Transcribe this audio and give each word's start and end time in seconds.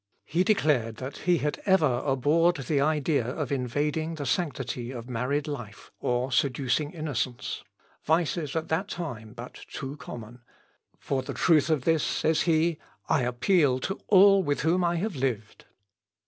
He 0.25 0.43
declared 0.43 0.95
that 0.95 1.15
he 1.29 1.37
had 1.37 1.61
ever 1.67 2.01
abhorred 2.03 2.57
the 2.65 2.81
idea 2.81 3.23
of 3.23 3.51
invading 3.51 4.15
the 4.15 4.25
sanctity 4.25 4.89
of 4.89 5.07
married 5.07 5.45
life, 5.47 5.91
or 5.99 6.31
seducing 6.31 6.89
innocence, 6.91 7.63
vices 8.03 8.55
at 8.55 8.67
that 8.69 8.87
time 8.87 9.33
but 9.33 9.53
too 9.71 9.97
common, 9.97 10.41
"or 11.07 11.21
the 11.21 11.35
truth 11.35 11.69
of 11.69 11.83
this," 11.83 12.01
says 12.01 12.41
he, 12.49 12.79
"I 13.09 13.21
appeal 13.21 13.79
to 13.81 13.99
all 14.07 14.41
with 14.41 14.61
whom 14.61 14.83
I 14.83 14.95
have 14.95 15.15
lived." 15.15 15.65